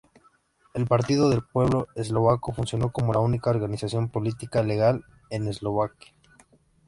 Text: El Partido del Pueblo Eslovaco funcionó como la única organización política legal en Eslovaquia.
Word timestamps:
El 0.73 0.87
Partido 0.87 1.29
del 1.29 1.43
Pueblo 1.43 1.85
Eslovaco 1.93 2.53
funcionó 2.53 2.91
como 2.91 3.13
la 3.13 3.19
única 3.19 3.51
organización 3.51 4.09
política 4.09 4.63
legal 4.63 5.05
en 5.29 5.47
Eslovaquia. 5.47 6.11